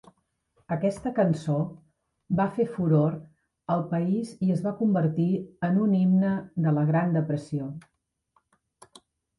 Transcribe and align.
Aquesta 0.75 1.11
cançó 1.19 1.57
va 2.39 2.47
fer 2.55 2.65
furor 2.77 3.19
al 3.75 3.85
país 3.93 4.33
i 4.47 4.51
es 4.57 4.65
va 4.69 4.75
convertir 4.83 5.29
en 5.69 5.81
un 5.85 5.97
himne 6.01 6.35
de 6.67 6.77
la 6.81 6.89
Gran 6.91 7.17
Depressió. 7.21 7.73